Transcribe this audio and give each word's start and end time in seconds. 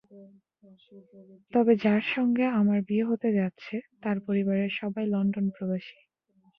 তবে 1.53 1.73
যার 1.83 2.03
সঙ্গে 2.13 2.45
আমার 2.59 2.79
বিয়ে 2.87 3.05
হতে 3.05 3.29
যাচ্ছে, 3.39 3.73
তার 4.03 4.17
পরিবারের 4.27 4.71
সবাই 4.79 5.05
লন্ডনপ্রবাসী। 5.13 5.99